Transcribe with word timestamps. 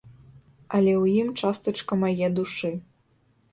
Але 0.77 0.93
ў 1.01 1.03
ім 1.25 1.29
частачка 1.43 2.01
мае 2.07 2.27
душы. 2.43 2.75